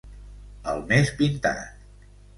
[0.73, 2.11] El més pintat.